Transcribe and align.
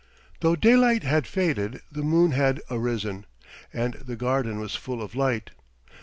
Though 0.39 0.55
daylight 0.55 1.03
had 1.03 1.27
faded 1.27 1.83
the 1.91 2.01
moon 2.01 2.31
had 2.31 2.59
arisen, 2.71 3.27
and 3.71 3.93
the 3.93 4.15
garden 4.15 4.59
was 4.59 4.75
full 4.75 4.99
of 4.99 5.13
light. 5.13 5.51